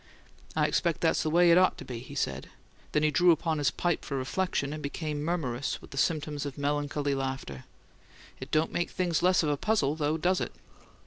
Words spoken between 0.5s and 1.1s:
"I expect